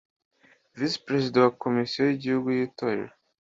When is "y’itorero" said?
2.57-3.13